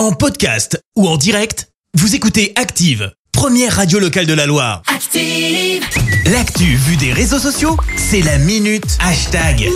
En 0.00 0.12
podcast 0.12 0.82
ou 0.96 1.06
en 1.06 1.18
direct, 1.18 1.68
vous 1.92 2.14
écoutez 2.14 2.54
Active, 2.56 3.12
première 3.32 3.76
radio 3.76 3.98
locale 3.98 4.24
de 4.24 4.32
la 4.32 4.46
Loire. 4.46 4.80
Active. 4.86 5.84
L'actu 6.24 6.74
vue 6.74 6.96
des 6.96 7.12
réseaux 7.12 7.38
sociaux, 7.38 7.76
c'est 7.98 8.22
la 8.22 8.38
minute 8.38 8.96
hashtag. 8.98 9.68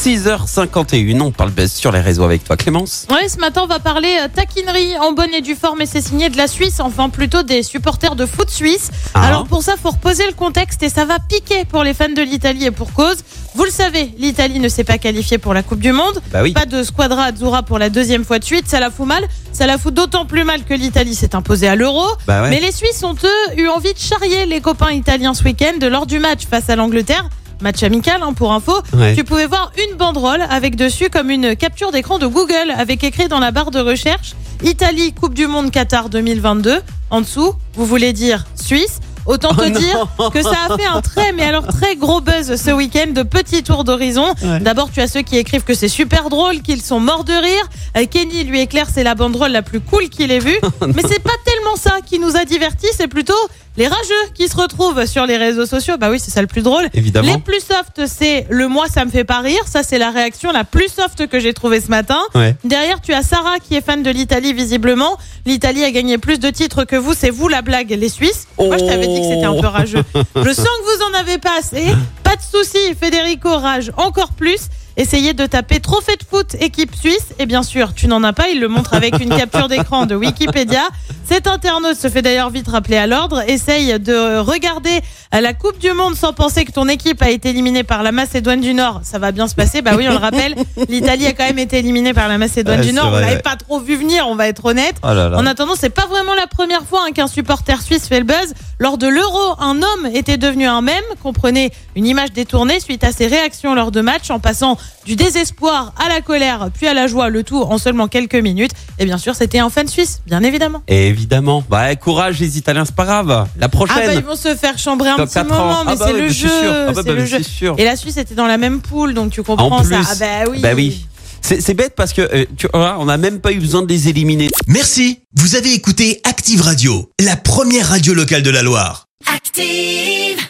6h51, 0.00 1.20
on 1.20 1.30
parle 1.30 1.50
buzz 1.50 1.70
sur 1.70 1.92
les 1.92 2.00
réseaux 2.00 2.24
avec 2.24 2.42
toi 2.42 2.56
Clémence. 2.56 3.06
Ouais, 3.10 3.28
ce 3.28 3.36
matin, 3.36 3.60
on 3.64 3.66
va 3.66 3.80
parler 3.80 4.16
euh, 4.22 4.28
taquinerie 4.34 4.96
en 4.98 5.12
bonne 5.12 5.34
et 5.34 5.42
due 5.42 5.54
forme 5.54 5.82
et 5.82 5.84
c'est 5.86 6.00
signé 6.00 6.30
de 6.30 6.38
la 6.38 6.48
Suisse, 6.48 6.80
enfin 6.80 7.10
plutôt 7.10 7.42
des 7.42 7.62
supporters 7.62 8.16
de 8.16 8.24
foot 8.24 8.48
suisse. 8.48 8.90
Ah. 9.12 9.26
Alors 9.26 9.44
pour 9.44 9.62
ça, 9.62 9.74
faut 9.76 9.90
reposer 9.90 10.26
le 10.26 10.32
contexte 10.32 10.82
et 10.82 10.88
ça 10.88 11.04
va 11.04 11.18
piquer 11.18 11.66
pour 11.66 11.84
les 11.84 11.92
fans 11.92 12.08
de 12.08 12.22
l'Italie 12.22 12.64
et 12.64 12.70
pour 12.70 12.94
cause. 12.94 13.18
Vous 13.54 13.64
le 13.64 13.70
savez, 13.70 14.14
l'Italie 14.16 14.58
ne 14.58 14.70
s'est 14.70 14.84
pas 14.84 14.96
qualifiée 14.96 15.36
pour 15.36 15.52
la 15.52 15.62
Coupe 15.62 15.80
du 15.80 15.92
Monde. 15.92 16.22
Bah 16.32 16.40
oui. 16.42 16.54
Pas 16.54 16.64
de 16.64 16.82
squadra 16.82 17.24
Azzurra 17.24 17.62
pour 17.62 17.78
la 17.78 17.90
deuxième 17.90 18.24
fois 18.24 18.38
de 18.38 18.44
suite, 18.44 18.68
ça 18.68 18.80
la 18.80 18.90
fout 18.90 19.06
mal. 19.06 19.22
Ça 19.52 19.66
la 19.66 19.76
fout 19.76 19.92
d'autant 19.92 20.24
plus 20.24 20.44
mal 20.44 20.64
que 20.64 20.72
l'Italie 20.72 21.14
s'est 21.14 21.34
imposée 21.34 21.68
à 21.68 21.76
l'Euro. 21.76 22.06
Bah 22.26 22.44
ouais. 22.44 22.48
Mais 22.48 22.60
les 22.60 22.72
Suisses 22.72 23.04
ont 23.04 23.16
eux 23.22 23.58
eu 23.58 23.68
envie 23.68 23.92
de 23.92 23.98
charrier 23.98 24.46
les 24.46 24.62
copains 24.62 24.92
italiens 24.92 25.34
ce 25.34 25.44
week-end 25.44 25.74
lors 25.90 26.06
du 26.06 26.20
match 26.20 26.46
face 26.48 26.70
à 26.70 26.76
l'Angleterre. 26.76 27.28
Match 27.60 27.82
amical 27.82 28.22
hein, 28.22 28.32
pour 28.32 28.52
info. 28.52 28.72
Ouais. 28.94 29.14
Tu 29.14 29.24
pouvais 29.24 29.46
voir 29.46 29.70
une 29.88 29.96
banderole 29.96 30.42
avec 30.48 30.76
dessus 30.76 31.10
comme 31.10 31.30
une 31.30 31.56
capture 31.56 31.92
d'écran 31.92 32.18
de 32.18 32.26
Google 32.26 32.72
avec 32.76 33.04
écrit 33.04 33.28
dans 33.28 33.38
la 33.38 33.50
barre 33.50 33.70
de 33.70 33.80
recherche 33.80 34.34
Italie 34.62 35.12
Coupe 35.12 35.34
du 35.34 35.46
Monde 35.46 35.70
Qatar 35.70 36.08
2022. 36.08 36.80
En 37.10 37.20
dessous, 37.20 37.54
vous 37.74 37.86
voulez 37.86 38.12
dire 38.12 38.46
Suisse. 38.54 39.00
Autant 39.26 39.54
te 39.54 39.62
Oh 39.66 39.68
dire 39.68 40.08
que 40.32 40.42
ça 40.42 40.66
a 40.68 40.76
fait 40.76 40.86
un 40.86 41.02
très, 41.02 41.32
mais 41.32 41.44
alors 41.44 41.66
très 41.66 41.94
gros 41.94 42.20
buzz 42.20 42.56
ce 42.56 42.70
week-end 42.70 43.12
de 43.12 43.22
petits 43.22 43.62
tours 43.62 43.84
d'horizon. 43.84 44.34
Ouais. 44.42 44.60
D'abord, 44.60 44.90
tu 44.90 45.00
as 45.00 45.06
ceux 45.06 45.20
qui 45.22 45.36
écrivent 45.36 45.62
que 45.62 45.74
c'est 45.74 45.88
super 45.88 46.30
drôle, 46.30 46.62
qu'ils 46.62 46.80
sont 46.82 47.00
morts 47.00 47.24
de 47.24 47.32
rire. 47.32 47.68
Euh, 47.98 48.06
Kenny 48.10 48.44
lui 48.44 48.60
éclaire, 48.60 48.86
c'est 48.92 49.04
la 49.04 49.14
banderole 49.14 49.52
la 49.52 49.62
plus 49.62 49.80
cool 49.80 50.08
qu'il 50.08 50.32
ait 50.32 50.38
vue. 50.38 50.58
mais 50.80 51.02
c'est 51.06 51.22
pas 51.22 51.36
tellement 51.44 51.76
ça 51.76 51.98
qui 52.04 52.18
nous 52.18 52.36
a 52.36 52.44
divertis, 52.44 52.88
c'est 52.96 53.08
plutôt 53.08 53.34
les 53.80 53.88
rageux 53.88 54.32
qui 54.34 54.46
se 54.46 54.58
retrouvent 54.58 55.06
sur 55.06 55.24
les 55.24 55.38
réseaux 55.38 55.64
sociaux. 55.64 55.94
Bah 55.98 56.10
oui, 56.10 56.20
c'est 56.20 56.30
ça 56.30 56.42
le 56.42 56.46
plus 56.46 56.60
drôle. 56.60 56.90
Évidemment. 56.92 57.32
Les 57.32 57.38
plus 57.38 57.60
soft, 57.60 58.06
c'est 58.06 58.46
le 58.50 58.68
moi, 58.68 58.88
ça 58.88 59.06
me 59.06 59.10
fait 59.10 59.24
pas 59.24 59.40
rire. 59.40 59.62
Ça, 59.64 59.82
c'est 59.82 59.96
la 59.96 60.10
réaction 60.10 60.52
la 60.52 60.64
plus 60.64 60.88
soft 60.88 61.26
que 61.28 61.40
j'ai 61.40 61.54
trouvée 61.54 61.80
ce 61.80 61.88
matin. 61.88 62.18
Ouais. 62.34 62.54
Derrière, 62.62 63.00
tu 63.00 63.14
as 63.14 63.22
Sarah 63.22 63.58
qui 63.58 63.74
est 63.76 63.80
fan 63.80 64.02
de 64.02 64.10
l'Italie, 64.10 64.52
visiblement. 64.52 65.16
L'Italie 65.46 65.82
a 65.82 65.90
gagné 65.92 66.18
plus 66.18 66.38
de 66.38 66.50
titres 66.50 66.84
que 66.84 66.94
vous. 66.94 67.14
C'est 67.14 67.30
vous 67.30 67.48
la 67.48 67.62
blague, 67.62 67.88
les 67.88 68.10
Suisses. 68.10 68.48
Moi, 68.58 68.76
je 68.76 68.84
t'avais 68.84 69.06
dit 69.06 69.18
que 69.18 69.26
c'était 69.26 69.44
un 69.44 69.58
peu 69.58 69.68
rageux. 69.68 70.04
Je 70.36 70.52
sens 70.52 70.66
que 70.66 70.98
vous 70.98 71.02
en 71.04 71.18
avez 71.18 71.38
pas 71.38 71.58
assez. 71.58 71.86
Pas 72.22 72.36
de 72.36 72.42
souci, 72.42 72.78
Federico 73.00 73.48
rage 73.48 73.92
encore 73.96 74.32
plus. 74.32 74.68
Essayez 74.96 75.32
de 75.32 75.46
taper 75.46 75.80
trophée 75.80 76.16
de 76.16 76.24
foot 76.28 76.54
équipe 76.60 76.94
suisse. 76.94 77.28
Et 77.38 77.46
bien 77.46 77.62
sûr, 77.62 77.94
tu 77.94 78.06
n'en 78.06 78.22
as 78.22 78.34
pas. 78.34 78.48
Il 78.50 78.60
le 78.60 78.68
montre 78.68 78.92
avec 78.92 79.18
une 79.18 79.30
capture 79.30 79.68
d'écran 79.68 80.04
de 80.04 80.14
Wikipédia. 80.14 80.82
Cet 81.30 81.46
internaute 81.46 81.94
se 81.94 82.08
fait 82.08 82.22
d'ailleurs 82.22 82.50
vite 82.50 82.66
rappeler 82.66 82.96
à 82.96 83.06
l'ordre. 83.06 83.48
Essaye 83.48 84.00
de 84.00 84.40
regarder 84.40 85.00
la 85.30 85.54
Coupe 85.54 85.78
du 85.78 85.92
Monde 85.92 86.16
sans 86.16 86.32
penser 86.32 86.64
que 86.64 86.72
ton 86.72 86.88
équipe 86.88 87.22
a 87.22 87.30
été 87.30 87.50
éliminée 87.50 87.84
par 87.84 88.02
la 88.02 88.10
Macédoine 88.10 88.60
du 88.60 88.74
Nord. 88.74 89.02
Ça 89.04 89.20
va 89.20 89.30
bien 89.30 89.46
se 89.46 89.54
passer. 89.54 89.80
Bah 89.80 89.92
oui, 89.96 90.06
on 90.08 90.10
le 90.10 90.16
rappelle. 90.16 90.56
L'Italie 90.88 91.26
a 91.26 91.32
quand 91.32 91.44
même 91.44 91.60
été 91.60 91.78
éliminée 91.78 92.14
par 92.14 92.26
la 92.26 92.36
Macédoine 92.36 92.80
Ouais, 92.80 92.86
du 92.86 92.92
Nord. 92.92 93.12
On 93.12 93.20
l'avait 93.20 93.34
ouais. 93.34 93.42
pas 93.42 93.54
trop 93.54 93.78
vu 93.78 93.94
venir, 93.94 94.26
on 94.26 94.34
va 94.34 94.48
être 94.48 94.64
honnête. 94.64 94.96
Oh 95.04 95.14
là 95.14 95.28
là. 95.28 95.38
En 95.38 95.46
attendant, 95.46 95.74
c'est 95.76 95.90
pas 95.90 96.06
vraiment 96.06 96.34
la 96.34 96.48
première 96.48 96.82
fois 96.82 97.02
hein, 97.06 97.12
qu'un 97.12 97.28
supporter 97.28 97.80
suisse 97.80 98.08
fait 98.08 98.18
le 98.18 98.26
buzz. 98.26 98.52
Lors 98.82 98.96
de 98.96 99.06
l'Euro, 99.06 99.56
un 99.58 99.76
homme 99.82 100.06
était 100.14 100.38
devenu 100.38 100.64
un 100.66 100.80
mème. 100.80 101.04
Comprenez 101.22 101.70
une 101.96 102.06
image 102.06 102.32
détournée 102.32 102.80
suite 102.80 103.04
à 103.04 103.12
ses 103.12 103.26
réactions 103.26 103.74
lors 103.74 103.90
de 103.90 104.00
matchs, 104.00 104.30
en 104.30 104.38
passant 104.40 104.78
du 105.04 105.16
désespoir 105.16 105.92
à 106.02 106.08
la 106.08 106.22
colère, 106.22 106.70
puis 106.72 106.86
à 106.86 106.94
la 106.94 107.06
joie, 107.06 107.28
le 107.28 107.42
tout 107.42 107.60
en 107.60 107.76
seulement 107.76 108.08
quelques 108.08 108.36
minutes. 108.36 108.70
Et 108.98 109.04
bien 109.04 109.18
sûr, 109.18 109.34
c'était 109.34 109.58
un 109.58 109.68
fan 109.68 109.86
suisse, 109.86 110.22
bien 110.26 110.42
évidemment. 110.42 110.82
Et 110.88 111.08
évidemment. 111.08 111.62
Bah 111.68 111.94
courage 111.94 112.40
les 112.40 112.56
Italiens, 112.56 112.86
c'est 112.86 112.94
pas 112.94 113.04
grave. 113.04 113.48
La 113.58 113.68
prochaine. 113.68 113.96
Ah 114.02 114.06
bah 114.06 114.14
ils 114.14 114.24
vont 114.24 114.34
se 114.34 114.54
faire 114.56 114.78
chambrer 114.78 115.10
un 115.10 115.16
petit 115.26 115.38
moment, 115.40 115.84
mais 115.84 115.92
Ah 115.92 115.96
bah 115.96 116.04
c'est 116.06 116.12
ouais, 116.14 116.18
le 116.20 116.26
mais 116.28 116.32
jeu, 116.32 116.48
c'est. 116.48 116.66
Ah 116.66 116.86
bah 116.86 116.92
c'est 116.96 117.02
bah, 117.04 117.12
le 117.12 117.20
mais 117.20 117.26
jeu. 117.26 117.38
c'est. 117.42 117.66
Et 117.82 117.84
la 117.84 117.96
Suisse 117.96 118.16
était 118.16 118.34
dans 118.34 118.46
la 118.46 118.56
même 118.56 118.80
poule, 118.80 119.12
donc 119.12 119.30
tu 119.30 119.42
comprends 119.42 119.76
En 119.76 119.82
plus. 119.82 119.90
ça. 120.02 120.10
Ah 120.10 120.14
bah 120.44 120.50
oui. 120.50 120.60
Bah 120.62 120.70
oui. 120.74 121.06
C'est 121.42 121.74
bête 121.74 121.94
parce 121.96 122.12
que 122.12 122.22
euh, 122.22 122.44
tu 122.56 122.68
vois, 122.72 122.96
on 122.98 123.06
n'a 123.06 123.16
même 123.16 123.40
pas 123.40 123.52
eu 123.52 123.58
besoin 123.58 123.82
de 123.82 123.88
les 123.88 124.08
éliminer. 124.08 124.48
Merci, 124.66 125.20
vous 125.36 125.56
avez 125.56 125.72
écouté 125.72 126.20
Active 126.24 126.60
Radio, 126.62 127.10
la 127.20 127.36
première 127.36 127.88
radio 127.88 128.14
locale 128.14 128.42
de 128.42 128.50
la 128.50 128.62
Loire. 128.62 129.06
Active. 129.26 130.49